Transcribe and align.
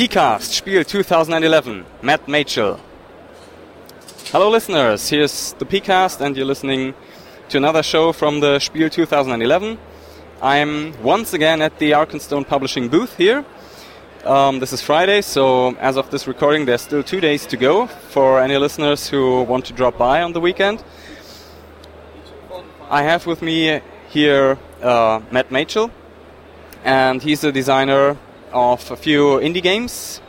PCast 0.00 0.54
Spiel 0.54 0.82
2011, 0.82 1.84
Matt 2.00 2.24
Machell. 2.24 2.80
Hello, 4.32 4.48
listeners. 4.48 5.10
Here's 5.10 5.52
the 5.58 5.66
PCast, 5.66 6.22
and 6.22 6.34
you're 6.34 6.46
listening 6.46 6.94
to 7.50 7.58
another 7.58 7.82
show 7.82 8.10
from 8.14 8.40
the 8.40 8.60
Spiel 8.60 8.88
2011. 8.88 9.76
I'm 10.40 11.02
once 11.02 11.34
again 11.34 11.60
at 11.60 11.78
the 11.78 11.90
Arkenstone 11.90 12.48
Publishing 12.48 12.88
booth 12.88 13.14
here. 13.18 13.44
Um, 14.24 14.58
this 14.58 14.72
is 14.72 14.80
Friday, 14.80 15.20
so 15.20 15.76
as 15.76 15.98
of 15.98 16.10
this 16.10 16.26
recording, 16.26 16.64
there's 16.64 16.80
still 16.80 17.02
two 17.02 17.20
days 17.20 17.44
to 17.44 17.58
go 17.58 17.86
for 17.86 18.40
any 18.40 18.56
listeners 18.56 19.06
who 19.06 19.42
want 19.42 19.66
to 19.66 19.74
drop 19.74 19.98
by 19.98 20.22
on 20.22 20.32
the 20.32 20.40
weekend. 20.40 20.82
I 22.88 23.02
have 23.02 23.26
with 23.26 23.42
me 23.42 23.82
here 24.08 24.58
uh, 24.80 25.20
Matt 25.30 25.50
Machell, 25.50 25.90
and 26.84 27.22
he's 27.22 27.42
the 27.42 27.52
designer 27.52 28.16
of 28.52 28.90
a 28.90 28.96
few 28.96 29.38
indie 29.40 29.62
games 29.62 30.20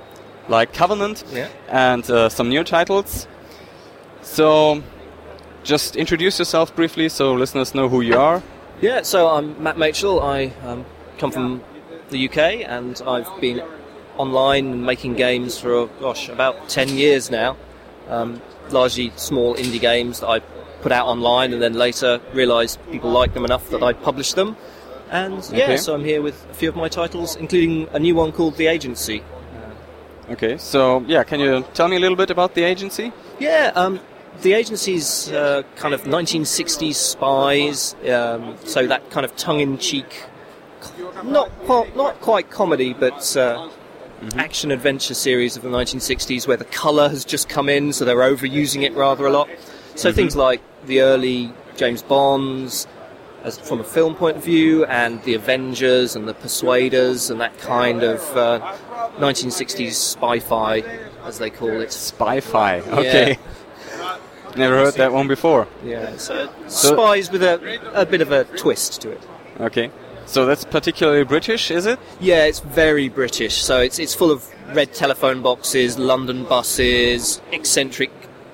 like 0.48 0.74
Covenant 0.74 1.24
Yeah. 1.32 1.48
and 1.70 2.10
uh, 2.10 2.29
some 2.29 2.50
new 2.50 2.64
titles. 2.64 3.28
So, 4.21 4.84
just 5.64 5.96
introduce 5.96 6.39
yourself 6.39 6.76
briefly 6.76 7.10
so 7.10 7.34
listeners 7.34 7.74
know 7.76 7.89
who 7.89 8.02
you 8.02 8.18
are. 8.18 8.42
Yeah, 8.82 9.04
so 9.04 9.28
I'm 9.29 9.62
Matt 9.62 9.78
Machell. 9.78 10.21
I 10.21 10.52
um, 10.68 10.86
come 11.20 11.32
from 11.32 11.62
the 12.10 12.28
UK 12.29 12.38
and 12.68 13.02
I've 13.06 13.29
been 13.39 13.62
online 14.18 14.68
and 14.71 14.86
making 14.86 15.15
games 15.15 15.57
for, 15.60 15.74
oh, 15.74 15.90
gosh, 16.00 16.29
about 16.29 16.68
10 16.70 16.90
years 16.90 17.29
now. 17.32 17.57
Um, 18.10 18.42
largely 18.70 19.12
small 19.15 19.56
indie 19.56 19.79
games 19.79 20.20
that 20.20 20.28
I 20.29 20.40
put 20.82 20.92
out 20.92 21.06
online 21.07 21.54
and 21.54 21.62
then 21.62 21.74
later 21.74 22.20
realised 22.34 22.79
people 22.92 23.12
liked 23.12 23.34
them 23.36 23.46
enough 23.46 23.70
that 23.70 23.84
I 23.84 23.93
published 23.93 24.36
them. 24.36 24.57
And 25.11 25.47
yeah, 25.51 25.75
so 25.75 25.93
I'm 25.93 26.06
here 26.06 26.21
with 26.21 26.50
a 26.50 26.54
few 26.54 26.70
of 26.70 26.75
my 26.75 26.88
titles, 26.88 27.36
including 27.36 27.89
a 27.92 28.00
new 28.00 28.15
one 28.15 28.32
called 28.32 28.56
The 28.56 28.68
Agency. 28.68 29.24
Okay, 30.29 30.57
so 30.57 31.04
yeah, 31.07 31.25
can 31.25 31.42
you 31.42 31.65
tell 31.74 31.89
me 31.89 31.97
a 31.97 32.00
little 32.00 32.16
bit 32.16 32.30
about 32.30 32.56
the 32.56 32.64
agency? 32.64 33.12
Yeah, 33.38 33.73
um, 33.76 34.00
the 34.42 34.54
agency's 34.54 35.30
uh, 35.30 35.64
kind 35.76 35.94
of 35.94 36.04
1960s 36.04 36.95
spies, 36.95 37.95
um, 38.09 38.56
so 38.64 38.88
that 38.88 39.09
kind 39.12 39.26
of 39.26 39.36
tongue-in-cheek, 39.36 40.23
not 41.26 41.50
quite, 41.66 41.95
not 41.98 42.22
quite 42.22 42.50
comedy, 42.50 42.94
but 42.94 43.36
uh, 43.36 43.70
action 44.38 44.72
adventure 44.72 45.14
series 45.14 45.58
of 45.58 45.64
the 45.64 45.70
1960s 45.70 46.48
where 46.48 46.56
the 46.56 46.66
colour 46.66 47.09
has 47.09 47.26
just 47.26 47.50
come 47.50 47.67
in, 47.67 47.92
so 47.92 48.06
they're 48.06 48.17
overusing 48.17 48.84
it 48.84 48.94
rather 48.94 49.26
a 49.26 49.32
lot. 49.32 49.50
So 49.95 50.14
things 50.14 50.38
like 50.38 50.62
the 50.86 51.02
early 51.02 51.52
James 51.76 52.02
Bonds, 52.02 52.88
as 53.44 53.58
from 53.58 53.80
a 53.80 53.84
film 53.84 54.16
point 54.16 54.38
of 54.38 54.44
view, 54.44 54.86
and 54.86 55.22
the 55.23 55.34
Avengers 55.34 56.16
and 56.16 56.28
the 56.28 56.34
Persuaders 56.34 57.30
and 57.30 57.39
that 57.42 57.58
kind 57.58 58.03
of 58.03 58.20
uh, 58.38 58.59
1960s 59.17 59.94
spy-fi, 59.94 60.80
as 61.23 61.39
they 61.39 61.50
call 61.50 61.70
it. 61.81 61.92
Spy-fi. 61.92 62.80
Okay. 62.81 63.38
Never 64.56 64.75
heard 64.75 64.95
that 64.95 65.14
one 65.14 65.28
before. 65.28 65.67
Yeah, 65.83 66.17
so, 66.17 66.50
So- 66.67 66.94
spies 66.94 67.31
with 67.31 67.44
a, 67.44 67.80
a 67.94 68.06
bit 68.06 68.22
of 68.22 68.31
a 68.31 68.44
twist 68.44 69.02
to 69.02 69.11
it. 69.11 69.22
Okay. 69.59 69.92
So 70.26 70.45
that's 70.45 70.64
particularly 70.64 71.23
British, 71.23 71.72
is 71.72 71.86
it? 71.86 72.00
Yeah, 72.20 72.45
it's 72.45 72.59
very 72.59 73.09
British. 73.09 73.55
So 73.64 73.80
it's 73.81 74.00
it's 74.00 74.14
full 74.14 74.31
of 74.31 74.48
red 74.73 74.94
telephone 74.94 75.42
boxes, 75.42 75.98
London 75.98 76.45
buses, 76.45 77.42
eccentric 77.52 78.11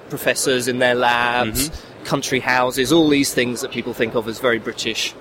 professors 0.09 0.67
in 0.67 0.79
their 0.79 0.95
labs, 0.95 1.69
country 2.07 2.39
houses, 2.39 2.91
all 2.91 3.09
these 3.09 3.33
things 3.33 3.61
that 3.61 3.71
people 3.71 3.93
think 3.93 4.15
of 4.15 4.27
as 4.27 4.39
very 4.39 4.57
British. 4.57 5.13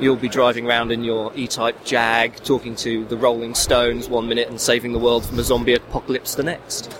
You'll 0.00 0.16
be 0.16 0.28
driving 0.28 0.66
around 0.66 0.90
in 0.90 1.04
your 1.04 1.32
E-type 1.34 1.84
Jag, 1.84 2.36
talking 2.44 2.74
to 2.76 3.04
the 3.06 3.16
Rolling 3.16 3.54
Stones 3.54 4.08
one 4.08 4.28
minute 4.28 4.48
and 4.48 4.60
saving 4.60 4.92
the 4.92 4.98
world 4.98 5.24
from 5.24 5.38
a 5.38 5.42
zombie 5.44 5.74
apocalypse 5.74 6.34
the 6.34 6.42
next. 6.42 6.92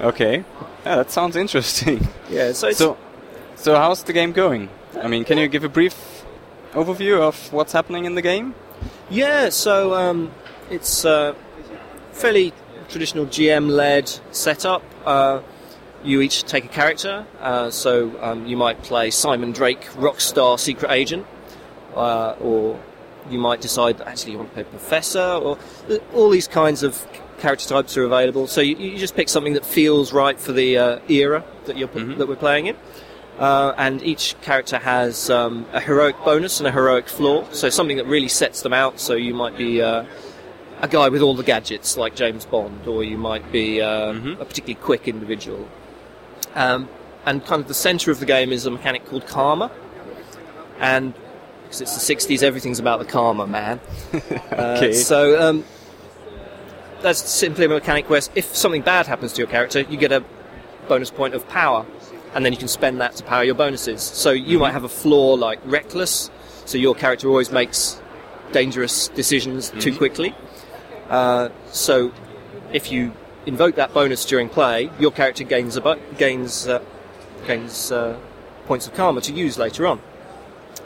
Okay. 0.00 0.44
Yeah, 0.84 0.96
that 0.96 1.10
sounds 1.10 1.34
interesting. 1.36 2.06
Yeah, 2.30 2.52
so 2.52 2.68
it's, 2.68 2.78
So, 2.78 2.98
so 3.54 3.76
how's 3.76 4.02
the 4.02 4.12
game 4.12 4.32
going? 4.32 4.68
I 5.00 5.08
mean, 5.08 5.24
can 5.24 5.38
you 5.38 5.48
give 5.48 5.64
a 5.64 5.68
brief 5.68 6.24
overview 6.72 7.20
of 7.20 7.52
what's 7.52 7.72
happening 7.72 8.04
in 8.04 8.14
the 8.14 8.22
game? 8.22 8.54
Yeah, 9.08 9.48
so 9.50 9.94
um, 9.94 10.32
it's 10.70 11.04
a 11.04 11.34
fairly 12.12 12.52
traditional 12.88 13.26
GM-led 13.26 14.08
setup. 14.32 14.82
Uh, 15.04 15.40
you 16.06 16.20
each 16.20 16.44
take 16.44 16.64
a 16.64 16.68
character, 16.68 17.26
uh, 17.40 17.70
so 17.70 18.12
um, 18.22 18.46
you 18.46 18.56
might 18.56 18.82
play 18.82 19.10
Simon 19.10 19.52
Drake, 19.52 19.84
rock 19.96 20.20
star 20.20 20.56
secret 20.56 20.90
agent, 20.92 21.26
uh, 21.94 22.36
or 22.40 22.80
you 23.28 23.38
might 23.38 23.60
decide 23.60 23.98
that 23.98 24.06
actually 24.06 24.32
you 24.32 24.38
want 24.38 24.50
to 24.50 24.54
play 24.54 24.64
Professor, 24.64 25.20
or 25.20 25.58
all 26.14 26.30
these 26.30 26.46
kinds 26.46 26.82
of 26.82 27.04
character 27.38 27.68
types 27.68 27.96
are 27.96 28.04
available. 28.04 28.46
So 28.46 28.60
you, 28.60 28.76
you 28.76 28.98
just 28.98 29.16
pick 29.16 29.28
something 29.28 29.54
that 29.54 29.66
feels 29.66 30.12
right 30.12 30.38
for 30.38 30.52
the 30.52 30.78
uh, 30.78 30.98
era 31.08 31.44
that 31.66 31.76
you're 31.76 31.88
that 31.88 32.28
we're 32.28 32.36
playing 32.36 32.66
in. 32.66 32.76
Uh, 33.38 33.74
and 33.76 34.02
each 34.02 34.34
character 34.40 34.78
has 34.78 35.28
um, 35.28 35.66
a 35.72 35.80
heroic 35.80 36.16
bonus 36.24 36.58
and 36.58 36.66
a 36.66 36.72
heroic 36.72 37.06
flaw, 37.06 37.44
so 37.52 37.68
something 37.68 37.98
that 37.98 38.06
really 38.06 38.28
sets 38.28 38.62
them 38.62 38.72
out. 38.72 38.98
So 38.98 39.14
you 39.14 39.34
might 39.34 39.58
be 39.58 39.82
uh, 39.82 40.04
a 40.80 40.88
guy 40.88 41.08
with 41.10 41.20
all 41.20 41.34
the 41.34 41.42
gadgets, 41.42 41.98
like 41.98 42.14
James 42.14 42.46
Bond, 42.46 42.86
or 42.86 43.04
you 43.04 43.18
might 43.18 43.52
be 43.52 43.82
uh, 43.82 44.14
a 44.14 44.44
particularly 44.44 44.76
quick 44.76 45.06
individual. 45.08 45.68
Um, 46.56 46.88
and 47.24 47.44
kind 47.44 47.60
of 47.60 47.68
the 47.68 47.74
centre 47.74 48.10
of 48.10 48.18
the 48.18 48.26
game 48.26 48.50
is 48.50 48.66
a 48.66 48.70
mechanic 48.70 49.04
called 49.04 49.26
Karma, 49.26 49.70
and 50.80 51.14
because 51.64 51.80
it's 51.80 52.06
the 52.06 52.14
'60s, 52.14 52.42
everything's 52.42 52.78
about 52.78 52.98
the 52.98 53.04
karma, 53.04 53.46
man. 53.46 53.80
Okay. 54.52 54.90
Uh, 54.90 54.94
so 54.94 55.40
um, 55.40 55.64
that's 57.02 57.28
simply 57.28 57.66
a 57.66 57.68
mechanic 57.68 58.08
where 58.08 58.20
if 58.34 58.56
something 58.56 58.82
bad 58.82 59.06
happens 59.06 59.32
to 59.34 59.38
your 59.38 59.48
character, 59.48 59.80
you 59.80 59.96
get 59.96 60.12
a 60.12 60.24
bonus 60.88 61.10
point 61.10 61.34
of 61.34 61.46
power, 61.48 61.84
and 62.34 62.44
then 62.44 62.52
you 62.52 62.58
can 62.58 62.68
spend 62.68 63.00
that 63.00 63.16
to 63.16 63.24
power 63.24 63.44
your 63.44 63.54
bonuses. 63.54 64.02
So 64.02 64.30
you 64.30 64.58
might 64.58 64.72
have 64.72 64.84
a 64.84 64.88
flaw 64.88 65.34
like 65.34 65.58
reckless, 65.64 66.30
so 66.64 66.78
your 66.78 66.94
character 66.94 67.28
always 67.28 67.50
makes 67.50 68.00
dangerous 68.52 69.08
decisions 69.08 69.70
too 69.70 69.94
quickly. 69.96 70.34
Uh, 71.10 71.50
so 71.70 72.12
if 72.72 72.90
you 72.90 73.12
invoke 73.46 73.76
that 73.76 73.94
bonus 73.94 74.24
during 74.24 74.48
play, 74.48 74.90
your 74.98 75.10
character 75.12 75.44
gains 75.44 75.76
a 75.76 75.80
bo- 75.80 76.00
gains 76.18 76.66
uh, 76.68 76.82
gains 77.46 77.92
uh, 77.92 78.18
points 78.66 78.86
of 78.86 78.94
karma 78.94 79.20
to 79.22 79.32
use 79.32 79.56
later 79.58 79.86
on. 79.86 80.00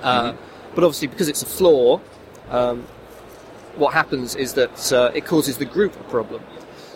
Uh, 0.03 0.35
But 0.75 0.85
obviously, 0.85 1.09
because 1.09 1.29
it's 1.29 1.43
a 1.43 1.47
flaw, 1.47 2.01
um, 2.49 2.87
what 3.75 3.93
happens 3.93 4.37
is 4.37 4.55
that 4.55 4.93
uh, 4.93 5.11
it 5.15 5.25
causes 5.27 5.59
the 5.59 5.65
group 5.65 5.99
a 5.99 6.05
problem. 6.05 6.43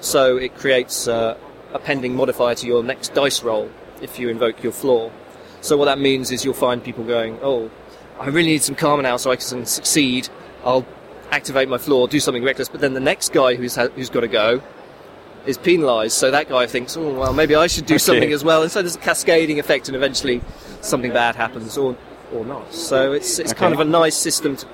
So 0.00 0.36
it 0.36 0.54
creates 0.56 1.08
uh, 1.08 1.36
a 1.72 1.78
pending 1.78 2.14
modifier 2.14 2.54
to 2.54 2.66
your 2.66 2.84
next 2.84 3.14
dice 3.14 3.42
roll 3.42 3.68
if 4.00 4.18
you 4.18 4.28
invoke 4.28 4.62
your 4.62 4.72
flaw. 4.72 5.10
So 5.60 5.76
what 5.76 5.86
that 5.86 5.98
means 5.98 6.30
is 6.30 6.44
you'll 6.44 6.54
find 6.54 6.84
people 6.84 7.04
going, 7.04 7.38
"Oh, 7.42 7.70
I 8.20 8.26
really 8.26 8.48
need 8.48 8.62
some 8.62 8.76
karma 8.76 9.02
now 9.02 9.16
so 9.16 9.30
I 9.32 9.36
can 9.36 9.66
succeed. 9.66 10.28
I'll 10.62 10.86
activate 11.30 11.68
my 11.68 11.78
flaw, 11.78 12.06
do 12.06 12.20
something 12.20 12.44
reckless." 12.44 12.68
But 12.68 12.80
then 12.80 12.94
the 12.94 13.00
next 13.00 13.32
guy 13.32 13.54
who's 13.56 13.74
ha- 13.76 13.88
who's 13.96 14.10
got 14.10 14.20
to 14.20 14.28
go 14.28 14.62
is 15.46 15.58
penalised. 15.58 16.16
So 16.16 16.30
that 16.30 16.48
guy 16.48 16.66
thinks, 16.66 16.96
"Oh, 16.96 17.12
well, 17.14 17.32
maybe 17.32 17.54
I 17.54 17.66
should 17.66 17.86
do 17.86 17.94
Okay. 17.94 17.98
something 17.98 18.32
as 18.32 18.42
well." 18.44 18.62
And 18.62 18.70
so 18.72 18.82
there's 18.82 18.96
a 18.96 18.98
cascading 18.98 19.58
effect, 19.58 19.88
and 19.88 19.96
eventually 19.96 20.40
something 20.80 21.12
bad 21.12 21.36
happens, 21.36 21.76
or 21.78 21.96
or 22.34 22.44
not. 22.44 22.72
So 22.74 23.12
it's 23.12 23.38
it's 23.38 23.52
kind 23.52 23.72
of 23.74 23.80
a 23.80 23.84
nice 23.84 24.16
system 24.16 24.56
to 24.56 24.66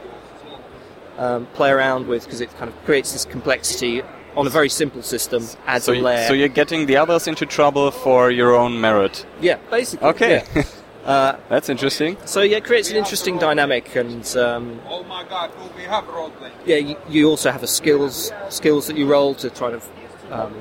um, 1.19 1.47
play 1.55 1.71
around 1.71 2.07
with 2.07 2.25
because 2.25 2.41
it 2.41 2.51
kind 2.59 2.69
of 2.71 2.85
creates 2.85 3.13
this 3.13 3.25
complexity 3.25 4.03
on 4.37 4.47
a 4.47 4.51
very 4.51 4.69
simple 4.69 5.03
system. 5.03 5.47
Adds 5.67 5.85
So, 5.85 5.93
a 5.93 5.97
y- 5.97 6.01
layer. 6.03 6.27
so 6.29 6.33
you're 6.35 6.49
getting 6.49 6.87
the 6.87 6.97
others 6.97 7.27
into 7.27 7.45
trouble 7.47 7.91
for 7.91 8.31
your 8.31 8.55
own 8.55 8.81
merit. 8.81 9.27
yeah, 9.41 9.57
basically. 9.71 10.09
Okay. 10.09 10.45
yeah. 10.55 10.63
Uh, 11.03 11.35
That's 11.49 11.71
interesting. 11.71 12.19
so 12.27 12.43
yeah, 12.43 12.59
it 12.59 12.65
creates 12.65 12.91
an 12.91 12.97
interesting 12.97 13.39
dynamic, 13.39 13.97
and 13.97 14.25
um, 14.37 14.79
Oh 14.87 15.03
my 15.05 15.25
god, 15.25 15.51
do 15.57 15.71
we 15.75 15.85
have 15.85 16.07
role 16.07 16.29
play? 16.29 16.51
yeah, 16.67 16.77
you, 16.77 16.95
you 17.09 17.27
also 17.27 17.51
have 17.51 17.63
a 17.63 17.67
skills 17.67 18.31
skills 18.51 18.87
that 18.87 18.99
you 18.99 19.07
roll 19.07 19.35
to 19.37 19.49
try 19.49 19.71
to 19.71 19.81
um, 20.31 20.55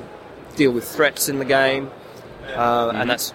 deal 0.55 0.71
with 0.71 0.87
threats 0.87 1.29
in 1.29 1.39
the 1.39 1.45
game, 1.45 1.89
uh, 2.55 2.91
and 2.95 3.09
that's 3.09 3.33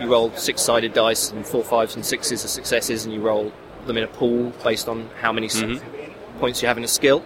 you 0.00 0.10
roll 0.10 0.30
six-sided 0.32 0.92
dice, 0.92 1.30
and 1.32 1.46
four 1.46 1.64
fives 1.64 1.94
and 1.96 2.04
sixes 2.04 2.44
are 2.44 2.48
successes, 2.48 3.04
and 3.04 3.14
you 3.14 3.20
roll 3.20 3.52
them 3.86 3.96
in 3.96 4.04
a 4.04 4.08
pool 4.08 4.52
based 4.64 4.88
on 4.88 5.08
how 5.20 5.32
many 5.32 5.46
s 5.46 5.62
points 6.40 6.60
you 6.60 6.68
have 6.68 6.76
in 6.76 6.84
a 6.84 6.88
skill. 6.88 7.24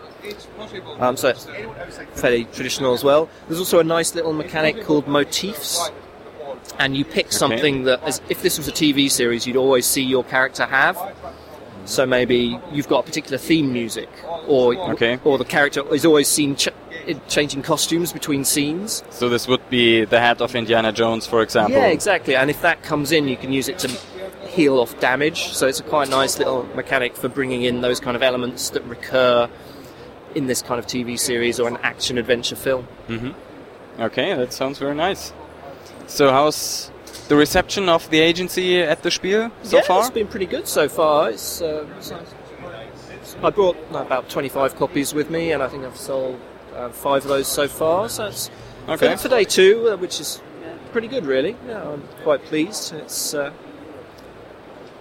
Um, 1.01 1.17
so 1.17 1.33
fairly 2.15 2.45
traditional 2.45 2.93
as 2.93 3.03
well. 3.03 3.29
There's 3.49 3.59
also 3.59 3.79
a 3.81 3.85
nice 3.85 4.15
little 4.15 4.33
mechanic 4.33 4.85
called 4.85 5.09
motifs, 5.09 5.91
and 6.79 6.97
you 6.97 7.05
pick 7.05 7.33
something 7.33 7.85
that, 7.85 8.03
as 8.05 8.21
if 8.29 8.43
this 8.43 8.57
was 8.59 8.69
a 8.69 8.73
TV 8.73 9.11
series, 9.11 9.47
you'd 9.47 9.57
always 9.57 9.87
see 9.87 10.03
your 10.03 10.23
character 10.25 10.65
have. 10.67 10.97
So 11.87 12.07
maybe 12.07 12.59
you've 12.73 12.87
got 12.89 13.01
a 13.01 13.03
particular 13.03 13.39
theme 13.39 13.73
music, 13.73 14.09
or 14.47 14.77
Okay. 14.93 15.19
or 15.25 15.39
the 15.39 15.45
character 15.45 15.83
is 15.93 16.05
always 16.05 16.29
seen 16.29 16.55
ch- 16.55 16.69
changing 17.29 17.63
costumes 17.63 18.13
between 18.13 18.45
scenes. 18.45 19.03
So 19.11 19.29
this 19.29 19.49
would 19.49 19.69
be 19.71 20.05
the 20.05 20.21
head 20.21 20.41
of 20.41 20.55
Indiana 20.55 20.93
Jones, 20.93 21.27
for 21.27 21.43
example. 21.43 21.77
Yeah, 21.79 21.87
exactly. 21.87 22.37
And 22.37 22.51
if 22.51 22.63
that 22.63 22.83
comes 22.83 23.13
in, 23.13 23.29
you 23.29 23.37
can 23.37 23.53
use 23.53 23.69
it 23.69 23.79
to 23.81 23.89
heal 24.47 24.79
off 24.79 24.99
damage. 25.01 25.49
So 25.53 25.67
it's 25.67 25.81
a 25.81 25.85
quite 25.85 26.09
nice 26.09 26.39
little 26.39 26.65
mechanic 26.75 27.17
for 27.17 27.29
bringing 27.29 27.63
in 27.63 27.81
those 27.81 28.01
kind 28.01 28.17
of 28.17 28.23
elements 28.23 28.71
that 28.71 28.83
recur 28.85 29.49
in 30.35 30.47
this 30.47 30.63
kind 30.63 30.79
of 30.79 30.87
TV 30.87 31.19
series 31.19 31.59
or 31.59 31.69
an 31.69 31.79
action 31.83 32.19
adventure 32.19 32.57
film. 32.57 32.87
Okay, 33.99 34.35
that 34.35 34.53
sounds 34.53 34.79
very 34.79 34.95
nice. 34.95 35.33
So, 36.07 36.31
how's 36.31 36.91
the 37.29 37.37
reception 37.37 37.89
of 37.89 38.09
the 38.11 38.19
agency 38.21 38.81
at 38.81 39.03
the 39.03 39.11
Spiel 39.11 39.51
so 39.63 39.77
yeah, 39.77 39.83
far? 39.83 40.01
it's 40.01 40.11
been 40.11 40.27
pretty 40.27 40.47
good 40.47 40.67
so 40.67 40.89
far. 40.89 41.31
It's, 41.31 41.61
uh, 41.61 41.87
it's 41.99 42.11
nice. 42.11 42.35
I 43.43 43.51
brought 43.51 43.77
about 43.91 44.29
25 44.29 44.77
copies 44.77 45.15
with 45.15 45.31
me, 45.31 45.53
and 45.53 45.63
I 45.63 45.69
think 45.69 45.85
I've 45.85 45.97
sold 45.97 46.41
uh, 46.81 46.89
five 46.91 47.23
of 47.23 47.29
those 47.29 47.49
so 47.49 47.69
far. 47.69 48.09
So 48.09 48.27
it's 48.27 48.51
Okay. 48.89 49.11
for, 49.13 49.23
for 49.23 49.29
day 49.29 49.45
two, 49.45 49.91
uh, 49.91 49.97
which 49.97 50.21
is 50.21 50.41
pretty 50.93 51.07
good, 51.09 51.27
really. 51.27 51.57
Yeah, 51.69 51.89
I'm 51.91 52.03
quite 52.23 52.45
pleased. 52.45 52.93
It's 52.95 53.35
uh, 53.35 53.53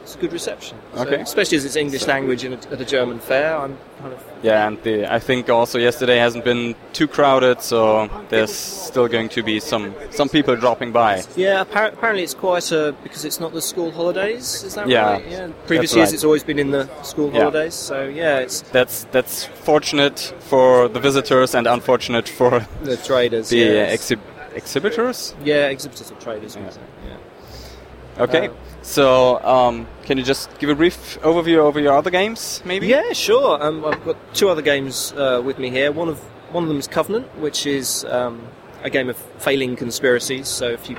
it's 0.09 0.17
a 0.17 0.21
good 0.21 0.33
reception. 0.33 0.75
So, 0.95 1.01
Okay. 1.01 1.21
especially 1.21 1.57
as 1.57 1.65
it's 1.65 1.75
English 1.75 2.07
language 2.07 2.43
in 2.43 2.53
a, 2.53 2.57
at 2.73 2.81
a 2.81 2.85
German 2.85 3.19
fair. 3.19 3.55
I'm 3.55 3.77
kind 4.01 4.13
of 4.13 4.19
Yeah, 4.41 4.67
and 4.67 4.81
the, 4.83 5.05
I 5.13 5.19
think 5.19 5.49
also 5.49 5.77
yesterday 5.77 6.17
hasn't 6.17 6.43
been 6.45 6.73
too 6.93 7.07
crowded, 7.07 7.61
so 7.61 8.09
there's 8.29 8.51
still 8.89 9.07
going 9.07 9.29
to 9.29 9.43
be 9.43 9.59
some 9.59 9.93
some 10.09 10.29
people 10.29 10.55
dropping 10.55 10.91
by. 10.91 11.23
yeah. 11.35 11.63
Appar- 11.63 11.93
apparently, 11.93 12.23
it's 12.23 12.33
quieter 12.33 12.93
because 13.03 13.23
it's 13.25 13.39
not 13.39 13.51
the 13.53 13.61
school 13.61 13.91
holidays. 13.91 14.63
Is 14.63 14.73
that 14.75 14.87
Yeah, 14.87 15.11
right? 15.11 15.25
Yeah. 15.29 15.47
Previous 15.67 15.93
years, 15.95 16.07
right. 16.07 16.13
it's 16.15 16.23
always 16.23 16.43
been 16.43 16.59
in 16.59 16.71
the 16.71 16.87
school 17.03 17.29
Yeah. 17.31 17.39
holidays. 17.39 17.75
So 17.75 17.95
yeah, 18.21 18.39
it's 18.45 18.61
That's 18.71 19.05
that's 19.11 19.45
fortunate 19.65 20.33
for 20.49 20.89
the 20.89 20.99
visitors 20.99 21.53
and 21.55 21.67
unfortunate 21.67 22.27
for 22.29 22.65
the 22.83 22.97
traders. 22.97 23.49
the 23.49 23.57
yes. 23.57 23.91
exhib- 23.95 24.55
exhibitors. 24.55 25.35
yeah, 25.45 25.69
exhibitors 25.75 26.11
or 26.11 26.15
traders. 26.25 26.55
Yeah. 26.55 26.71
yeah. 27.09 28.23
Okay. 28.23 28.47
Uh, 28.47 28.53
so, 28.89 29.39
um, 29.43 29.87
can 30.03 30.17
you 30.17 30.23
just 30.23 30.49
give 30.57 30.69
a 30.71 30.73
brief 30.73 31.19
overview 31.21 31.57
over 31.57 31.79
your 31.79 31.93
other 31.93 32.09
games, 32.09 32.63
maybe? 32.65 32.87
Yeah, 32.87 33.13
sure. 33.13 33.61
Um, 33.63 33.85
I've 33.85 34.03
got 34.03 34.17
two 34.33 34.49
other 34.49 34.63
games 34.63 35.13
uh, 35.13 35.43
with 35.45 35.59
me 35.59 35.69
here. 35.69 35.91
One 35.91 36.09
of 36.09 36.17
one 36.51 36.63
of 36.63 36.67
them 36.67 36.79
is 36.79 36.87
Covenant, 36.87 37.27
which 37.37 37.67
is 37.67 38.03
um, 38.05 38.47
a 38.81 38.89
game 38.89 39.07
of 39.07 39.15
failing 39.37 39.75
conspiracies. 39.75 40.47
So 40.47 40.69
if 40.69 40.89
you 40.89 40.97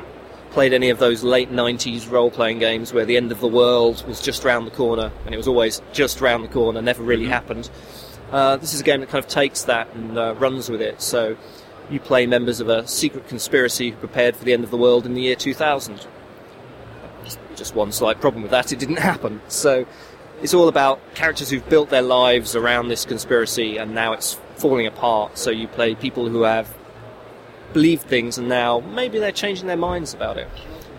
played 0.50 0.72
any 0.72 0.90
of 0.90 1.00
those 1.00 1.24
late 1.24 1.50
'90s 1.50 2.08
role-playing 2.08 2.60
games 2.60 2.92
where 2.92 3.04
the 3.04 3.16
end 3.16 3.32
of 3.32 3.40
the 3.40 3.48
world 3.48 4.06
was 4.06 4.20
just 4.20 4.44
round 4.44 4.68
the 4.68 4.70
corner 4.70 5.10
and 5.24 5.34
it 5.34 5.36
was 5.36 5.48
always 5.48 5.82
just 5.92 6.20
round 6.20 6.44
the 6.44 6.48
corner, 6.48 6.80
never 6.80 7.02
really 7.02 7.26
happened, 7.26 7.70
uh, 8.30 8.56
this 8.56 8.72
is 8.72 8.80
a 8.80 8.84
game 8.84 9.00
that 9.00 9.08
kind 9.08 9.24
of 9.24 9.28
takes 9.28 9.64
that 9.64 9.92
and 9.94 10.16
uh, 10.16 10.34
runs 10.38 10.70
with 10.70 10.80
it. 10.80 11.02
So 11.02 11.36
you 11.90 11.98
play 11.98 12.26
members 12.26 12.60
of 12.60 12.68
a 12.68 12.86
secret 12.86 13.26
conspiracy 13.26 13.90
who 13.90 13.96
prepared 13.96 14.36
for 14.36 14.44
the 14.44 14.52
end 14.52 14.62
of 14.62 14.70
the 14.70 14.76
world 14.76 15.06
in 15.06 15.14
the 15.14 15.22
year 15.22 15.34
2000 15.34 16.06
just 17.60 17.74
one 17.74 17.92
slight 17.92 18.20
problem 18.20 18.42
with 18.42 18.50
that. 18.50 18.72
It 18.72 18.78
didn't 18.80 18.98
happen. 18.98 19.40
So 19.46 19.86
it's 20.42 20.54
all 20.54 20.66
about 20.66 20.98
characters 21.14 21.50
who've 21.50 21.68
built 21.68 21.90
their 21.90 22.02
lives 22.02 22.56
around 22.56 22.88
this 22.88 23.04
conspiracy 23.04 23.76
and 23.76 23.94
now 23.94 24.14
it's 24.14 24.40
falling 24.56 24.86
apart. 24.86 25.38
So 25.38 25.50
you 25.50 25.68
play 25.68 25.94
people 25.94 26.28
who 26.28 26.42
have 26.42 26.74
believed 27.72 28.02
things 28.02 28.38
and 28.38 28.48
now 28.48 28.80
maybe 28.80 29.18
they're 29.18 29.30
changing 29.30 29.66
their 29.66 29.76
minds 29.76 30.14
about 30.14 30.38
it. 30.38 30.48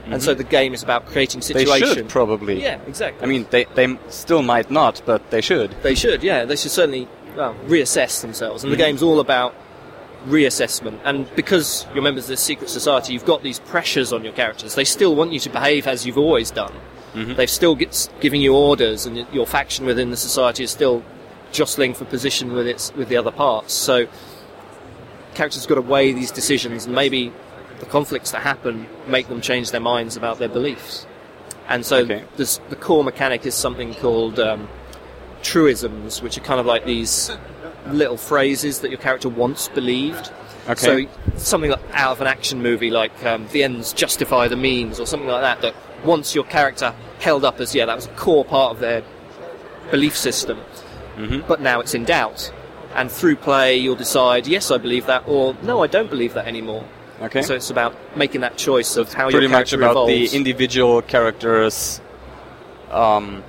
And 0.06 0.22
so 0.22 0.31
mm-hmm. 0.31 0.38
the 0.38 0.44
game 0.44 0.74
is 0.74 0.84
about 0.84 1.08
creating 1.08 1.42
situations. 1.42 1.90
They 1.90 1.96
should 1.96 2.10
probably. 2.10 2.62
Yeah, 2.62 2.80
exactly. 2.88 3.24
I 3.24 3.28
mean, 3.28 3.46
they 3.50 3.66
they 3.75 3.98
still 4.10 4.42
might 4.42 4.72
not, 4.72 5.02
but 5.06 5.30
they 5.30 5.42
should. 5.42 5.72
They 5.84 5.96
should, 5.96 6.24
yeah. 6.24 6.46
They 6.46 6.56
should 6.56 6.72
certainly 6.72 7.08
well, 7.36 7.56
reassess 7.66 8.22
themselves. 8.22 8.63
And 8.63 8.72
the 8.72 8.78
mm-hmm. 8.78 8.86
game's 8.86 9.04
all 9.04 9.19
about 9.19 9.54
reassessment. 10.27 11.00
And 11.03 11.33
because 11.35 11.85
you're 11.94 12.03
members 12.03 12.25
of 12.25 12.29
this 12.29 12.41
secret 12.41 12.69
society, 12.69 13.13
you've 13.13 13.25
got 13.25 13.44
these 13.44 13.59
pressures 13.59 14.13
on 14.13 14.23
your 14.23 14.33
characters. 14.33 14.75
They 14.75 14.83
still 14.85 15.15
want 15.15 15.31
you 15.31 15.39
to 15.39 15.50
behave 15.50 15.88
as 15.88 16.06
you've 16.06 16.18
always 16.18 16.51
done. 16.51 16.73
They've 17.13 17.50
still 17.50 17.75
get, 17.75 18.07
giving 18.21 18.41
you 18.41 18.56
orders, 18.56 19.06
and 19.06 19.27
your 19.33 19.45
faction 19.45 19.85
within 19.85 20.12
the 20.12 20.18
society 20.18 20.63
is 20.63 20.71
still 20.71 21.03
jostling 21.51 21.94
for 21.94 22.06
position 22.06 22.53
with 22.53 22.65
its 22.65 22.94
with 22.95 23.09
the 23.09 23.18
other 23.18 23.31
parts. 23.31 23.73
So 23.73 24.07
characters 25.33 25.65
got 25.65 25.75
to 25.75 25.81
weigh 25.81 26.13
these 26.13 26.31
decisions, 26.31 26.85
and 26.85 26.95
maybe 26.95 27.33
the 27.79 27.85
conflicts 27.85 28.31
that 28.31 28.44
happen 28.44 28.88
make 29.07 29.27
them 29.27 29.41
change 29.41 29.71
their 29.71 29.81
minds 29.81 30.15
about 30.15 30.39
their 30.39 30.47
beliefs. 30.47 31.06
And 31.67 31.85
so 31.85 31.97
Okay. 31.97 32.24
this, 32.38 32.62
the 32.69 32.75
core 32.77 33.03
mechanic 33.03 33.45
is 33.45 33.56
something 33.56 33.94
called 33.95 34.39
um, 34.39 34.69
truisms, 35.41 36.21
which 36.21 36.38
are 36.38 36.41
kind 36.41 36.59
of 36.59 36.65
like 36.65 36.85
these 36.85 37.29
little 37.88 38.18
phrases 38.18 38.80
that 38.80 38.89
your 38.89 39.00
character 39.00 39.30
once 39.30 39.68
believed. 39.69 40.31
Okay. 40.69 41.07
So 41.07 41.38
something 41.38 41.72
like 41.72 41.81
out 41.94 42.12
of 42.13 42.22
an 42.22 42.28
action 42.28 42.62
movie, 42.62 42.92
like 42.92 43.25
um, 43.25 43.48
the 43.51 43.63
ends 43.63 43.94
justify 43.94 44.48
the 44.48 44.56
means, 44.56 45.00
or 45.00 45.06
something 45.07 45.28
like 45.30 45.42
that. 45.42 45.62
That 45.62 45.75
once 46.06 46.36
your 46.36 46.44
character 46.44 46.94
held 47.19 47.44
up 47.44 47.60
as 47.60 47.74
yeah, 47.74 47.86
that 47.86 47.95
was 47.95 48.06
a 48.06 48.10
core 48.12 48.45
part 48.45 48.72
of 48.74 48.80
their 48.80 49.04
belief 49.89 50.16
system, 50.16 50.60
Mhm. 51.18 51.48
but 51.48 51.62
now 51.62 51.80
it's 51.80 51.94
in 51.94 52.06
doubt. 52.06 52.51
And 52.95 53.12
through 53.12 53.38
play, 53.38 53.78
you'll 53.78 53.95
decide 53.95 54.48
yes, 54.48 54.69
I 54.72 54.77
believe 54.77 55.06
that, 55.07 55.24
or 55.27 55.56
no, 55.63 55.81
I 55.84 55.88
don't 55.88 56.10
believe 56.10 56.34
that 56.36 56.45
anymore. 56.48 56.84
Okay. 57.22 57.42
So 57.42 57.56
it's 57.56 57.69
about 57.69 57.95
making 58.16 58.42
that 58.42 58.57
choice 58.57 58.98
of 58.98 59.13
how 59.13 59.30
pretty 59.30 59.45
your 59.45 59.51
much 59.51 59.74
about 59.74 59.92
evolves. 59.92 60.31
the 60.31 60.36
individual 60.38 61.01
characters' 61.04 62.01
um, 62.92 63.44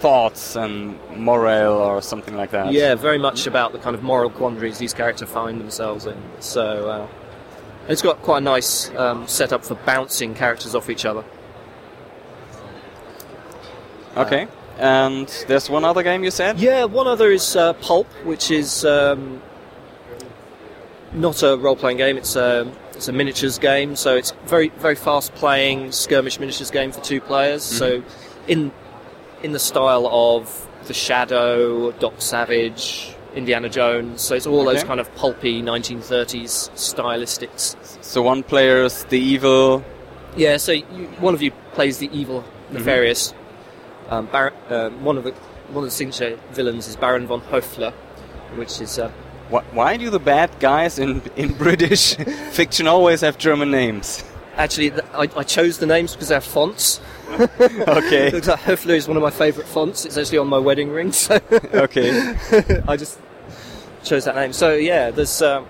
thoughts 0.00 0.56
and 0.56 0.98
morale 1.16 1.74
or 1.74 2.00
something 2.02 2.36
like 2.36 2.50
that. 2.52 2.72
Yeah, 2.72 2.94
very 2.94 3.18
much 3.18 3.46
about 3.46 3.72
the 3.72 3.78
kind 3.78 3.94
of 3.94 4.02
moral 4.02 4.30
quandaries 4.30 4.78
these 4.78 4.94
characters 4.94 5.28
find 5.28 5.60
themselves 5.60 6.06
in. 6.06 6.16
So 6.40 6.88
uh, 6.88 7.08
it's 7.88 8.02
got 8.02 8.22
quite 8.22 8.38
a 8.38 8.42
nice 8.42 8.90
um, 8.96 9.26
setup 9.26 9.64
for 9.64 9.74
bouncing 9.74 10.34
characters 10.34 10.74
off 10.74 10.88
each 10.90 11.04
other. 11.04 11.24
Okay. 14.16 14.48
And 14.78 15.28
there's 15.48 15.68
one 15.68 15.84
other 15.84 16.02
game 16.02 16.22
you 16.22 16.30
said. 16.30 16.60
Yeah, 16.60 16.84
one 16.84 17.08
other 17.08 17.30
is 17.30 17.56
uh, 17.56 17.72
Pulp, 17.74 18.06
which 18.24 18.50
is 18.50 18.84
um, 18.84 19.42
not 21.12 21.42
a 21.42 21.56
role-playing 21.56 21.96
game. 21.96 22.16
It's 22.16 22.36
a 22.36 22.70
it's 22.92 23.08
a 23.08 23.12
miniatures 23.12 23.58
game, 23.58 23.96
so 23.96 24.16
it's 24.16 24.32
very 24.46 24.68
very 24.70 24.94
fast-playing 24.94 25.92
skirmish 25.92 26.38
miniatures 26.38 26.70
game 26.70 26.92
for 26.92 27.00
two 27.00 27.20
players. 27.20 27.62
So 27.62 28.02
in 28.46 28.72
in 29.42 29.52
the 29.52 29.58
style 29.58 30.06
of 30.08 30.68
The 30.86 30.94
Shadow, 30.94 31.92
Doc 31.92 32.14
Savage, 32.18 33.14
Indiana 33.34 33.68
Jones. 33.68 34.20
So 34.20 34.34
it's 34.34 34.46
all 34.46 34.64
those 34.64 34.82
kind 34.84 35.00
of 35.00 35.14
pulpy 35.14 35.62
1930s 35.62 36.70
stylistics. 36.74 37.76
So 38.02 38.22
one 38.22 38.42
player's 38.42 39.04
the 39.04 39.18
evil. 39.18 39.84
Yeah, 40.36 40.56
so 40.56 40.72
you, 40.72 40.84
one 41.20 41.34
of 41.34 41.42
you 41.42 41.50
plays 41.72 41.98
the 41.98 42.10
evil, 42.12 42.44
nefarious. 42.70 43.34
Um, 44.08 44.26
Bar- 44.26 44.52
uh, 44.70 44.90
one 44.90 45.18
of 45.18 45.24
the 45.24 45.32
one 45.68 45.84
of 45.84 45.90
the 45.90 45.90
signature 45.90 46.38
villains 46.52 46.86
is 46.88 46.96
Baron 46.96 47.26
von 47.26 47.40
Hoefler, 47.42 47.92
which 48.56 48.80
is 48.80 48.98
uh, 48.98 49.10
Wh- 49.50 49.74
Why 49.74 49.96
do 49.98 50.08
the 50.08 50.18
bad 50.18 50.50
guys 50.60 50.98
in 50.98 51.20
in 51.36 51.52
British 51.58 52.14
fiction 52.52 52.86
always 52.86 53.20
have 53.20 53.36
German 53.38 53.70
names? 53.70 54.24
actually 54.56 54.90
th- 54.90 55.04
I, 55.12 55.28
I 55.36 55.42
chose 55.44 55.78
the 55.78 55.86
names 55.86 56.12
because 56.14 56.28
they're 56.28 56.40
fonts. 56.40 57.00
Okay. 57.88 58.28
It 58.28 58.34
Looks 58.34 58.48
like 58.48 58.60
Hoefler 58.60 58.96
is 58.96 59.06
one 59.08 59.16
of 59.16 59.22
my 59.22 59.30
favourite 59.30 59.68
fonts. 59.68 60.04
It's 60.04 60.16
actually 60.16 60.38
on 60.38 60.48
my 60.48 60.58
wedding 60.58 60.90
ring, 60.90 61.12
so 61.24 61.40
Okay. 61.74 62.34
I 62.88 62.96
just 62.96 63.18
chose 64.04 64.24
that 64.24 64.34
name. 64.34 64.52
So 64.52 64.74
yeah, 64.74 65.10
there's 65.10 65.42
um, 65.42 65.66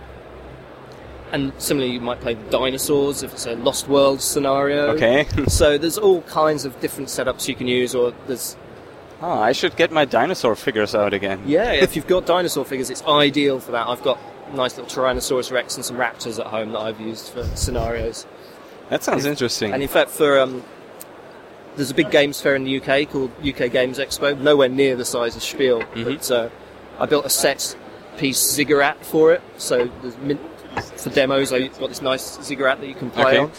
and 1.33 1.53
similarly 1.59 1.93
you 1.95 2.01
might 2.01 2.21
play 2.21 2.35
dinosaurs 2.51 3.23
if 3.23 3.33
it's 3.33 3.47
a 3.47 3.55
Lost 3.57 3.89
World 3.89 4.21
scenario. 4.21 4.89
Okay. 4.95 5.27
So 5.49 5.79
there's 5.79 5.99
all 5.99 6.23
kinds 6.23 6.65
of 6.65 6.79
different 6.81 7.09
setups 7.09 7.49
you 7.49 7.55
can 7.55 7.67
use, 7.69 7.95
or 7.95 8.13
there's 8.27 8.57
Oh, 9.21 9.33
I 9.41 9.51
should 9.51 9.75
get 9.77 9.91
my 9.91 10.05
dinosaur 10.05 10.55
figures 10.55 10.95
out 10.95 11.13
again. 11.13 11.43
Yeah, 11.45 11.73
if 11.73 11.97
you've 11.97 12.07
got 12.07 12.25
dinosaur 12.25 12.65
figures, 12.65 12.89
it's 12.89 13.03
ideal 13.05 13.59
for 13.59 13.73
that. 13.73 13.89
I've 13.89 14.03
got 14.05 14.19
nice 14.55 14.77
little 14.79 14.87
Tyrannosaurus 14.91 15.51
Rex 15.51 15.75
and 15.75 15.85
some 15.85 15.97
raptors 15.97 16.39
at 16.39 16.47
home 16.47 16.71
that 16.73 16.79
I've 16.79 17.01
used 17.01 17.31
for 17.31 17.43
scenarios. 17.57 18.27
That 18.91 19.03
sounds 19.03 19.25
interesting. 19.25 19.73
And 19.73 19.83
in 19.83 19.89
fact, 19.89 20.11
for 20.11 20.39
um, 20.39 20.63
there's 21.79 21.91
a 21.91 21.95
big 21.95 22.11
games 22.11 22.41
fair 22.41 22.55
in 22.55 22.65
the 22.65 22.81
UK 22.81 23.09
called 23.11 23.31
UK 23.39 23.71
Games 23.73 23.99
Expo, 23.99 24.39
nowhere 24.39 24.69
near 24.69 24.95
the 24.97 25.05
size 25.07 25.35
of 25.37 25.43
Spiel, 25.43 25.81
Mm-hmm. 25.81 26.05
but 26.05 26.31
uh, 26.31 26.49
I 26.99 27.07
built 27.07 27.25
a 27.25 27.31
set 27.31 27.75
piece 28.19 28.39
ziggurat 28.39 29.05
for 29.07 29.33
it. 29.33 29.41
So 29.57 29.91
min- 30.21 30.39
for 30.97 31.11
demos, 31.11 31.53
I've 31.53 31.79
got 31.79 31.89
this 31.89 32.03
nice 32.03 32.39
ziggurat 32.43 32.81
that 32.81 32.87
you 32.89 32.95
can 32.95 33.11
play 33.11 33.39
Okay. 33.39 33.39
on, 33.39 33.51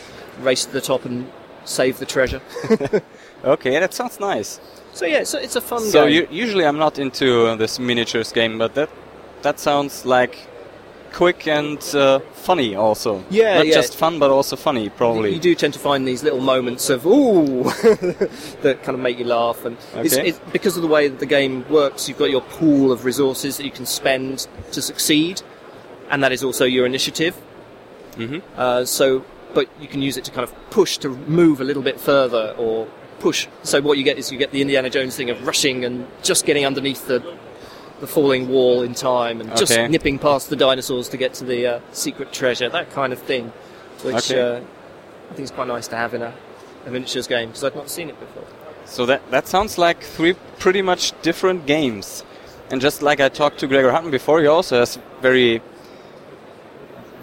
race 0.45 0.65
to 0.65 0.71
the 0.71 0.81
top 0.81 1.05
and 1.05 1.31
save 1.65 1.97
the 1.97 2.05
treasure. 2.05 2.41
okay, 3.43 3.79
that 3.79 3.93
sounds 3.93 4.19
nice. 4.19 4.59
so 4.93 5.05
yeah, 5.05 5.19
it's 5.19 5.33
a, 5.33 5.41
it's 5.43 5.55
a 5.55 5.61
fun 5.61 5.81
So 5.81 6.05
game. 6.05 6.13
you, 6.15 6.27
usually 6.43 6.65
I'm 6.65 6.77
not 6.77 6.99
into 6.99 7.47
uh, 7.47 7.55
this 7.55 7.79
miniatures 7.79 8.31
game, 8.31 8.57
but 8.57 8.75
that 8.75 8.89
that 9.41 9.59
sounds 9.59 10.05
like 10.05 10.35
quick 11.13 11.47
and 11.47 11.77
uh, 11.95 12.19
funny 12.33 12.75
also. 12.75 13.23
Yeah, 13.29 13.57
not 13.57 13.67
yeah. 13.67 13.73
just 13.73 13.95
fun, 13.95 14.19
but 14.19 14.29
also 14.31 14.55
funny 14.55 14.89
probably. 14.89 15.33
You 15.33 15.39
do 15.39 15.55
tend 15.55 15.73
to 15.73 15.79
find 15.79 16.07
these 16.07 16.23
little 16.23 16.39
moments 16.41 16.89
of 16.89 17.05
ooh 17.05 17.63
that 18.61 18.79
kind 18.83 18.95
of 18.95 18.99
make 18.99 19.19
you 19.19 19.25
laugh, 19.25 19.65
and 19.65 19.77
Okay. 19.95 20.29
it's 20.29 20.39
because 20.51 20.75
of 20.77 20.81
the 20.81 20.87
way 20.87 21.07
that 21.07 21.19
the 21.19 21.25
game 21.25 21.65
works. 21.69 22.07
You've 22.07 22.17
got 22.19 22.29
your 22.29 22.41
pool 22.41 22.91
of 22.91 23.05
resources 23.05 23.57
that 23.57 23.65
you 23.65 23.71
can 23.71 23.85
spend 23.85 24.47
to 24.71 24.81
succeed, 24.81 25.41
and 26.09 26.23
that 26.23 26.31
is 26.31 26.43
also 26.43 26.65
your 26.65 26.85
initiative. 26.85 27.35
Mhm. 28.17 28.41
Uh, 28.57 28.85
so, 28.85 29.23
but 29.53 29.67
you 29.79 29.87
can 29.87 30.01
use 30.01 30.17
it 30.17 30.23
to 30.25 30.31
kind 30.31 30.43
of 30.43 30.53
push 30.71 30.97
to 30.99 31.09
move 31.09 31.61
a 31.61 31.63
little 31.63 31.83
bit 31.83 31.99
further, 31.99 32.53
or 32.57 32.87
push. 33.19 33.47
So 33.63 33.81
what 33.81 33.97
you 33.97 34.03
get 34.03 34.17
is 34.17 34.31
you 34.31 34.37
get 34.37 34.51
the 34.51 34.61
Indiana 34.61 34.89
Jones 34.89 35.15
thing 35.15 35.29
of 35.29 35.45
rushing 35.45 35.83
and 35.85 36.07
just 36.23 36.45
getting 36.45 36.65
underneath 36.65 37.07
the 37.07 37.21
the 37.99 38.07
falling 38.07 38.47
wall 38.49 38.81
in 38.81 38.93
time 38.93 39.41
and 39.41 39.49
just 39.57 39.77
nipping 39.89 40.17
past 40.19 40.49
the 40.49 40.55
dinosaurs 40.55 41.09
to 41.09 41.17
get 41.17 41.33
to 41.35 41.43
the 41.43 41.67
uh, 41.67 41.79
secret 41.91 42.31
treasure, 42.31 42.69
that 42.69 42.91
kind 42.91 43.11
of 43.13 43.19
thing, 43.19 43.51
which 44.03 44.31
Okay. 44.31 44.39
uh, 44.39 44.61
I 45.31 45.33
think 45.33 45.43
is 45.45 45.51
quite 45.51 45.67
nice 45.67 45.87
to 45.89 45.95
have 45.95 46.13
in 46.13 46.21
a, 46.21 46.33
a 46.85 46.89
miniatures 46.91 47.27
game 47.27 47.49
because 47.49 47.63
I've 47.63 47.75
not 47.75 47.89
seen 47.89 48.09
it 48.09 48.19
before. 48.19 48.43
So 48.85 49.05
that 49.05 49.21
that 49.31 49.47
sounds 49.47 49.77
like 49.77 50.01
three 50.01 50.35
pretty 50.57 50.81
much 50.81 51.13
different 51.21 51.65
games. 51.67 52.23
And 52.71 52.81
just 52.81 53.01
like 53.01 53.19
I 53.19 53.29
talked 53.29 53.59
to 53.59 53.67
Gregor 53.67 53.91
Hutton 53.91 54.11
before, 54.11 54.41
he 54.41 54.47
also 54.47 54.79
has 54.79 54.97
very 55.21 55.61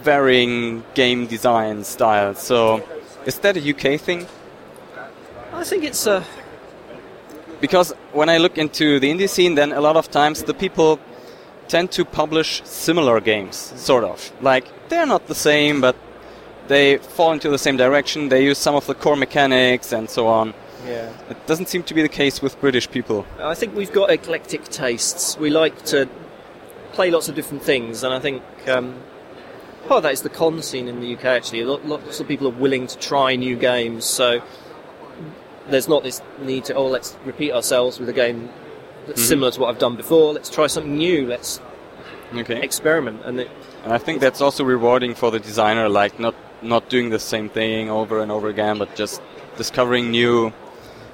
varying 0.03 0.85
game 0.95 1.27
design 1.27 1.85
styles. 1.85 2.39
So 2.39 2.83
is 3.25 3.39
that 3.41 3.57
a 3.57 3.61
UK 3.71 4.01
thing? 4.01 4.27
I 5.53 5.65
think 5.65 5.85
it's 5.85 6.07
uh, 6.07 6.23
Because 7.61 7.93
when 8.13 8.29
I 8.29 8.39
look 8.39 8.59
into 8.59 9.01
the 9.01 9.11
indie 9.11 9.29
scene, 9.29 9.55
then 9.55 9.73
a 9.73 9.81
lot 9.81 9.97
of 9.97 10.11
times 10.11 10.43
the 10.43 10.55
people 10.55 11.01
tend 11.69 11.91
to 11.93 12.05
publish 12.05 12.63
similar 12.65 13.21
games, 13.21 13.73
sort 13.77 14.05
of. 14.05 14.33
Like 14.41 14.89
they're 14.89 15.07
not 15.07 15.27
the 15.27 15.35
same, 15.35 15.81
but 15.81 15.97
they 16.69 16.99
fall 16.99 17.33
into 17.33 17.49
the 17.49 17.59
same 17.59 17.77
direction. 17.77 18.29
They 18.29 18.45
use 18.45 18.59
some 18.59 18.75
of 18.75 18.87
the 18.87 18.95
core 18.95 19.17
mechanics 19.17 19.93
and 19.93 20.09
so 20.11 20.27
on. 20.27 20.55
yeah. 20.87 21.13
It 21.31 21.47
doesn't 21.47 21.69
seem 21.69 21.83
to 21.85 21.95
be 21.95 22.03
the 22.03 22.09
case 22.09 22.43
with 22.43 22.61
British 22.61 22.91
people. 22.91 23.27
I 23.41 23.55
think 23.55 23.75
we've 23.75 23.93
got 23.93 24.11
eclectic 24.11 24.65
tastes. 24.65 25.37
We 25.39 25.51
like 25.51 25.85
to 25.87 26.09
play 26.93 27.11
lots 27.11 27.29
of 27.29 27.35
different 27.35 27.63
things, 27.63 28.03
and 28.05 28.13
I 28.15 28.21
think 28.21 28.43
um, 28.69 28.95
part 29.87 29.99
of 29.99 30.03
that 30.05 30.13
is 30.13 30.23
the 30.23 30.29
con 30.31 30.63
scene 30.63 30.89
in 30.89 31.01
the 31.01 31.15
UK. 31.17 31.25
Actually, 31.25 31.65
lots 31.65 32.21
of 32.21 32.29
people 32.29 32.47
are 32.49 32.59
willing 32.59 32.87
to 32.87 32.99
try 32.99 33.37
new 33.37 33.57
games, 33.57 34.05
so 34.05 34.41
there's 35.69 35.89
not 35.89 36.03
this 36.03 36.23
need 36.41 36.65
to 36.67 36.75
oh 36.75 36.87
let's 36.87 37.17
repeat 37.25 37.53
ourselves 37.53 37.99
with 37.99 38.09
a 38.09 38.13
game 38.13 38.49
that's 39.07 39.23
similar 39.23 39.51
to 39.53 39.61
what 39.61 39.69
I've 39.71 39.79
done 39.79 39.97
before. 39.97 40.33
Let's 40.33 40.51
try 40.51 40.67
something 40.67 40.97
new. 40.97 41.27
Let's 41.27 41.61
Okay. 42.35 42.61
experiment, 42.61 43.21
and 43.25 43.39
it, 43.41 43.49
And 43.85 43.93
I 43.93 43.99
think 43.99 44.21
that's 44.21 44.41
also 44.41 44.65
rewarding 44.65 45.15
for 45.15 45.31
the 45.31 45.39
designer, 45.39 45.89
like 45.89 46.19
not 46.19 46.35
not 46.61 46.89
doing 46.89 47.11
the 47.11 47.19
same 47.21 47.49
thing 47.49 47.89
over 47.91 48.21
and 48.21 48.33
over 48.33 48.49
again, 48.49 48.79
but 48.79 48.97
just 48.97 49.23
discovering 49.57 50.11
new 50.11 50.53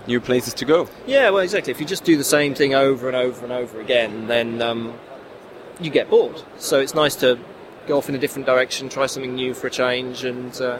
new 0.06 0.20
places 0.20 0.54
to 0.54 0.64
go. 0.64 0.88
Yeah, 1.06 1.28
well, 1.30 1.42
exactly. 1.42 1.70
If 1.70 1.80
you 1.80 1.86
just 1.86 2.04
do 2.04 2.16
the 2.16 2.24
same 2.24 2.54
thing 2.54 2.74
over 2.74 3.08
and 3.08 3.16
over 3.16 3.44
and 3.44 3.52
over 3.52 3.80
again, 3.80 4.26
then 4.26 4.62
um, 4.62 4.94
you 5.80 5.90
get 5.90 6.08
bored. 6.08 6.42
So 6.58 6.80
it's 6.80 6.94
nice 6.94 7.14
to 7.16 7.38
go 7.86 7.98
off 7.98 8.08
in 8.08 8.14
a 8.14 8.18
different 8.18 8.46
direction, 8.46 8.88
try 8.88 9.06
something 9.06 9.34
new 9.34 9.52
for 9.54 9.66
a 9.66 9.70
change, 9.70 10.24
and 10.24 10.58
uh, 10.60 10.78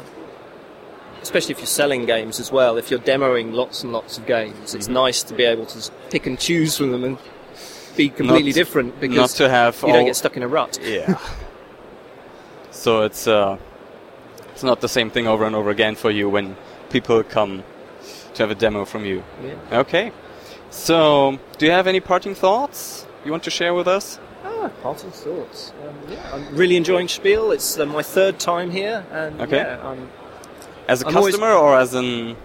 especially 1.21 1.52
if 1.52 1.59
you're 1.59 1.66
selling 1.66 2.07
games 2.07 2.40
as 2.40 2.50
well. 2.50 2.76
If 2.78 2.90
you're 2.90 3.00
demoing 3.00 3.52
lots 3.52 3.83
and 3.83 3.92
lots 3.92 4.19
of 4.19 4.26
games, 4.26 4.75
it's 4.75 4.88
nice 4.88 5.23
to 5.25 5.35
be 5.35 5.45
able 5.45 5.66
to 5.66 5.90
pick 6.11 6.26
and 6.26 6.38
choose 6.38 6.76
from 6.76 6.92
them 6.92 7.04
and 7.04 7.19
be 7.97 8.09
completely 8.09 8.50
Not- 8.50 8.54
different 8.54 9.00
because 9.00 9.16
not 9.16 9.31
to 9.31 9.49
have 9.50 9.83
you 9.87 9.92
don't 9.92 10.07
get 10.07 10.16
stuck 10.16 10.37
in 10.37 10.42
a 10.42 10.49
rut. 10.49 10.78
Yeah. 10.83 11.19
so 12.71 13.02
it's 13.02 13.26
uh, 13.26 13.59
it's 14.52 14.62
not 14.62 14.81
the 14.81 14.88
same 14.88 15.11
thing 15.11 15.26
over 15.26 15.45
and 15.45 15.54
over 15.54 15.71
again 15.71 15.95
for 15.95 16.11
you 16.11 16.28
when 16.28 16.57
people 16.90 17.23
come 17.23 17.62
to 18.35 18.42
have 18.42 18.50
a 18.50 18.54
demo 18.54 18.85
from 18.85 19.04
you. 19.04 19.23
Yeah. 19.45 19.81
Okay. 19.81 20.12
So, 20.71 21.38
do 21.59 21.66
you 21.66 21.73
have 21.73 21.87
any 21.87 22.00
parting 22.00 22.35
thoughts 22.35 23.07
you 23.26 23.31
want 23.31 23.42
to 23.45 23.50
share 23.50 23.75
with 23.75 23.87
us? 23.87 24.19
Ah, 24.42 24.71
parting 24.83 25.11
thoughts. 25.11 25.73
Um, 25.87 25.95
yeah, 26.11 26.31
I'm 26.33 26.57
really 26.57 26.76
enjoying 26.76 27.09
Spiel. 27.09 27.52
It's 27.52 27.78
uh, 27.78 27.85
my 27.85 28.02
third 28.02 28.38
time 28.38 28.71
here, 28.71 29.04
and 29.12 29.38
Okay. 29.42 29.59
yeah, 29.59 29.87
I'm 29.87 30.09
As 30.89 31.03
a 31.03 31.07
I'm 31.07 31.12
customer 31.12 31.53
or 31.53 31.79
as 31.79 31.95
an 31.95 32.37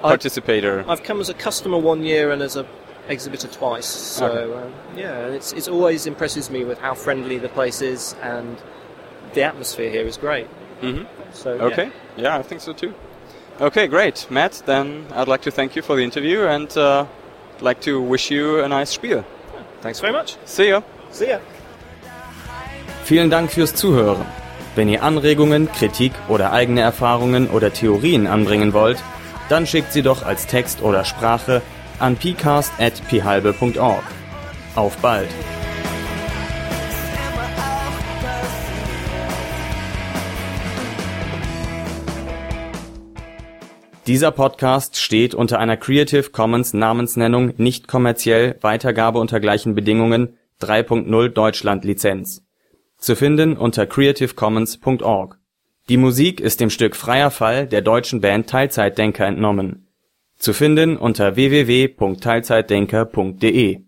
participator? 0.00 0.84
I've 0.88 1.02
come 1.02 1.20
as 1.20 1.28
a 1.28 1.34
customer 1.34 1.78
one 1.78 2.02
year 2.02 2.30
and 2.30 2.42
as 2.42 2.56
a 2.56 2.64
exhibitor 3.08 3.48
twice. 3.48 3.86
So 3.86 4.26
Okay. 4.26 4.52
um, 4.66 4.72
yeah, 4.96 5.26
it's 5.36 5.52
it's 5.52 5.68
always 5.68 6.06
impresses 6.06 6.50
me 6.50 6.64
with 6.64 6.78
how 6.78 6.94
friendly 6.94 7.38
the 7.38 7.48
place 7.48 7.80
is 7.82 8.14
and 8.22 8.56
the 9.34 9.42
atmosphere 9.42 9.90
here 9.90 10.06
is 10.06 10.16
great. 10.16 10.46
hmm 10.80 11.02
So 11.32 11.54
yeah. 11.56 11.62
Okay. 11.64 11.90
Yeah, 12.16 12.38
I 12.38 12.42
think 12.42 12.60
so 12.60 12.72
too. 12.72 12.92
Okay, 13.60 13.86
great. 13.86 14.26
Matt, 14.30 14.62
then 14.66 15.06
I'd 15.14 15.28
like 15.28 15.42
to 15.42 15.50
thank 15.50 15.76
you 15.76 15.82
for 15.82 15.96
the 15.96 16.02
interview 16.02 16.46
and 16.46 16.76
uh, 16.76 17.06
like 17.60 17.80
to 17.82 18.00
wish 18.02 18.30
you 18.30 18.60
a 18.64 18.68
nice 18.68 18.90
Spiel. 18.90 19.24
thanks 19.80 20.00
very 20.00 20.12
much. 20.12 20.36
See 20.44 20.68
ya. 20.68 20.80
See 21.10 21.28
ya. 21.28 21.38
Vielen 23.04 23.30
Dank 23.30 23.50
fürs 23.50 23.72
Zuhören. 23.74 24.26
Wenn 24.76 24.90
ihr 24.90 25.02
Anregungen, 25.02 25.72
Kritik 25.72 26.12
oder 26.28 26.52
eigene 26.52 26.82
Erfahrungen 26.82 27.48
oder 27.48 27.72
Theorien 27.72 28.26
anbringen 28.26 28.74
wollt, 28.74 29.02
dann 29.48 29.66
schickt 29.66 29.90
sie 29.90 30.02
doch 30.02 30.22
als 30.22 30.46
Text 30.46 30.82
oder 30.82 31.06
Sprache 31.06 31.62
an 31.98 32.16
pcast.phalbe.org. 32.16 34.04
Auf 34.74 34.98
bald! 34.98 35.30
Dieser 44.06 44.30
Podcast 44.30 45.00
steht 45.00 45.34
unter 45.34 45.58
einer 45.58 45.78
Creative 45.78 46.30
Commons 46.30 46.74
Namensnennung 46.74 47.54
nicht 47.56 47.88
kommerziell 47.88 48.58
Weitergabe 48.60 49.18
unter 49.20 49.40
gleichen 49.40 49.74
Bedingungen 49.74 50.36
3.0 50.60 51.30
Deutschland 51.30 51.84
Lizenz. 51.86 52.45
Zu 52.98 53.16
finden 53.16 53.56
unter 53.56 53.86
creativecommons.org. 53.86 55.38
Die 55.88 55.96
Musik 55.96 56.40
ist 56.40 56.60
dem 56.60 56.68
Stück 56.70 56.96
Freier 56.96 57.30
Fall 57.30 57.66
der 57.66 57.82
deutschen 57.82 58.20
Band 58.20 58.50
Teilzeitdenker 58.50 59.26
entnommen. 59.26 59.86
Zu 60.36 60.52
finden 60.52 60.96
unter 60.96 61.36
www.teilzeitdenker.de 61.36 63.85